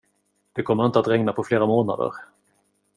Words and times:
Det 0.53 0.63
kommer 0.63 0.85
inte 0.85 0.99
att 0.99 1.07
regna 1.07 1.33
på 1.33 1.43
flera 1.43 1.65
månader. 1.65 2.13